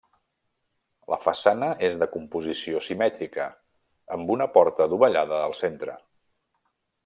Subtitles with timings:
[1.13, 3.45] La façana és de composició simètrica,
[4.17, 6.01] amb una porta dovellada al centre.